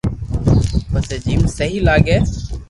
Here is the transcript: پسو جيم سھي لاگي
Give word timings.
پسو 0.91 1.15
جيم 1.25 1.41
سھي 1.55 1.77
لاگي 1.85 2.17